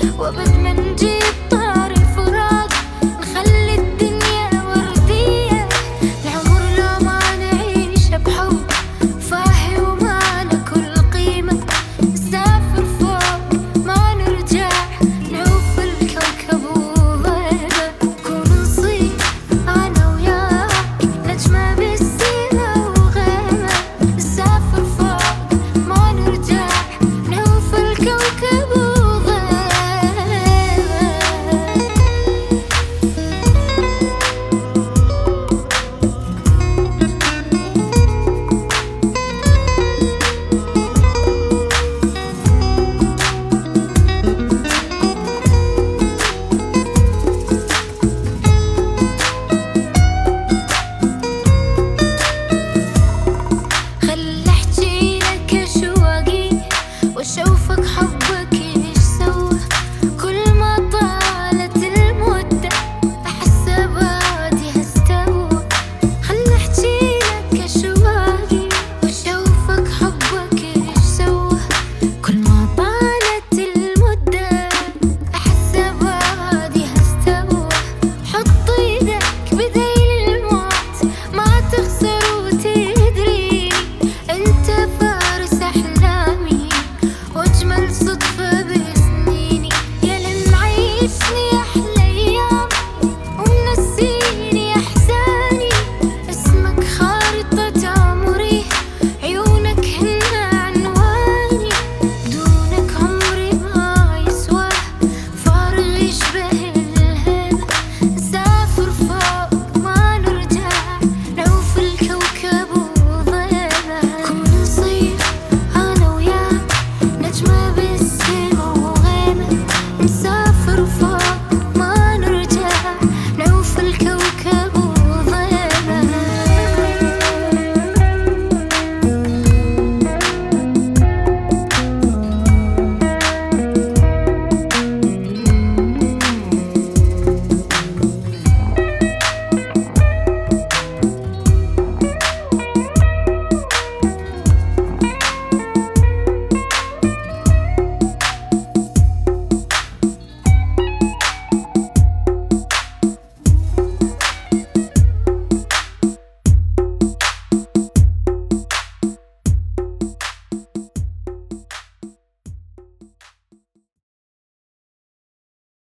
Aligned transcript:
What 0.00 0.34
was 0.34 0.49